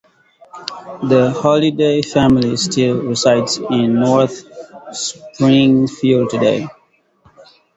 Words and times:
The 1.03 1.29
Holliday 1.29 2.01
family 2.01 2.57
still 2.57 3.03
resides 3.03 3.59
in 3.59 3.99
North 3.99 4.45
Springfield 4.93 6.31
today. 6.31 6.67